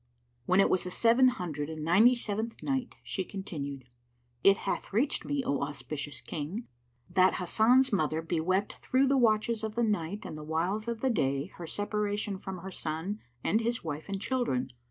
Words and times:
When 0.47 0.59
it 0.59 0.67
was 0.67 0.83
the 0.83 0.89
Seven 0.89 1.27
Hundred 1.27 1.69
and 1.69 1.85
Ninety 1.85 2.15
seventh 2.15 2.63
Night, 2.63 2.95
She 3.03 3.23
continued, 3.23 3.83
It 4.43 4.57
hath 4.65 4.91
reached 4.91 5.25
me, 5.25 5.43
O 5.43 5.61
auspicious 5.61 6.21
King, 6.21 6.65
that 7.07 7.35
Hasan's 7.35 7.93
mother 7.93 8.23
bewept 8.23 8.77
through 8.81 9.05
the 9.05 9.15
watches 9.19 9.63
of 9.63 9.75
the 9.75 9.83
night 9.83 10.25
and 10.25 10.35
the 10.35 10.43
whiles 10.43 10.87
of 10.87 11.01
the 11.01 11.11
day 11.11 11.51
her 11.57 11.67
separation 11.67 12.39
from 12.39 12.57
her 12.63 12.71
son 12.71 13.19
and 13.43 13.61
his 13.61 13.83
wife 13.83 14.09
and 14.09 14.19
children. 14.19 14.71